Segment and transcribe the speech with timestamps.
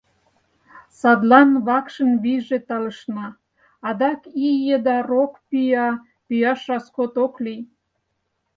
[0.99, 3.27] Садлан вакшын вийже талышна,
[3.87, 5.87] адак ий еда рок пӱя
[6.25, 7.61] пӱяш расход ок лий.